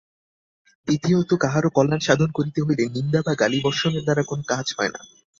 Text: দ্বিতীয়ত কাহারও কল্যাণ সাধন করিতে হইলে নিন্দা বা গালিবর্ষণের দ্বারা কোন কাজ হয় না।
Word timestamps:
দ্বিতীয়ত 0.87 1.31
কাহারও 1.35 1.69
কল্যাণ 1.69 2.01
সাধন 2.03 2.29
করিতে 2.31 2.59
হইলে 2.61 2.83
নিন্দা 2.87 3.19
বা 3.25 3.33
গালিবর্ষণের 3.35 4.03
দ্বারা 4.03 4.23
কোন 4.23 4.39
কাজ 4.47 4.65
হয় 4.77 4.91
না। 4.93 5.01